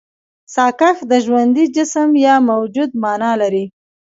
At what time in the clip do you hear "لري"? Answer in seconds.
3.41-3.65